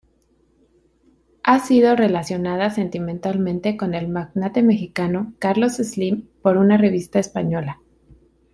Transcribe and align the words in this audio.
Ha 1.43 1.59
sido 1.59 1.95
relacionada 1.95 2.71
sentimentalmente 2.71 3.77
con 3.77 3.93
el 3.93 4.07
magnate 4.09 4.63
mexicano 4.63 5.33
Carlos 5.37 5.73
Slim 5.73 6.27
por 6.41 6.57
una 6.57 6.75
revista 6.77 7.19
española. 7.19 7.79